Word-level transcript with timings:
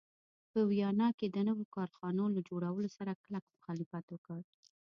په 0.51 0.59
ویانا 0.69 1.07
کې 1.17 1.27
د 1.29 1.37
نویو 1.47 1.71
کارخانو 1.75 2.23
له 2.35 2.41
جوړولو 2.49 2.89
سره 2.97 3.19
کلک 3.23 3.43
مخالفت 3.55 4.05
وکړ. 4.09 4.39